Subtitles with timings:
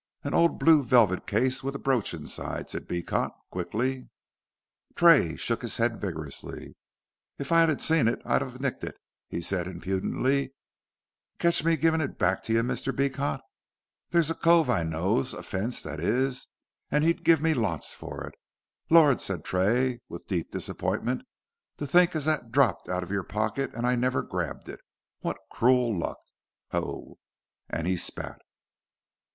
[0.23, 4.09] "An old blue velvet case with a brooch inside," said Beecot, quickly.
[4.95, 6.75] Tray shook his head vigorously.
[7.37, 8.95] "If I'd seen it I' ha' nicked it,"
[9.29, 10.55] he said impudently;
[11.37, 12.91] "catch me givin' it back t' y', Mr.
[12.91, 13.41] Beecot.
[14.09, 16.47] There's a cove I knows a fence that is
[16.89, 18.33] as 'ud give me lots fur it.
[18.89, 21.21] Lor'," said Tray, with deep disappointment,
[21.77, 24.79] "to think as that dropped out of your pocket and I never grabbed it.
[25.21, 26.17] Wot crewel luck
[26.71, 27.19] ho!"
[27.69, 28.41] and he spat.